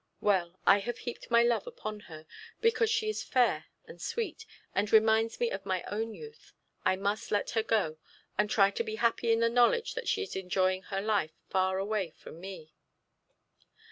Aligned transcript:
Well, 0.19 0.57
I 0.65 0.79
have 0.79 0.97
heaped 0.97 1.29
my 1.29 1.43
love 1.43 1.67
upon 1.67 1.99
her, 2.09 2.25
because 2.59 2.89
she 2.89 3.07
is 3.07 3.21
fair 3.21 3.65
and 3.85 4.01
sweet, 4.01 4.47
and 4.73 4.91
reminds 4.91 5.39
me 5.39 5.51
of 5.51 5.63
my 5.63 5.83
own 5.83 6.15
youth. 6.15 6.53
I 6.83 6.95
must 6.95 7.29
let 7.29 7.51
her 7.51 7.61
go, 7.61 7.99
and 8.35 8.49
try 8.49 8.71
to 8.71 8.83
be 8.83 8.95
happy 8.95 9.31
in 9.31 9.41
the 9.41 9.47
knowledge 9.47 9.93
that 9.93 10.07
she 10.07 10.23
is 10.23 10.35
enjoying 10.35 10.81
her 10.89 11.01
life 11.01 11.33
far 11.49 11.77
away 11.77 12.09
from 12.09 12.39
me.' 12.41 12.73